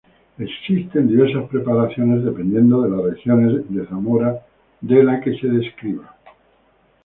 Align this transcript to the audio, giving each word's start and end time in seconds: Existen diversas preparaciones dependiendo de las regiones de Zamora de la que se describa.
Existen 0.39 1.07
diversas 1.09 1.47
preparaciones 1.47 2.23
dependiendo 2.25 2.81
de 2.81 2.89
las 2.89 3.03
regiones 3.03 3.61
de 3.69 3.85
Zamora 3.85 4.43
de 4.81 5.03
la 5.03 5.21
que 5.21 5.37
se 5.37 5.45
describa. 5.45 6.17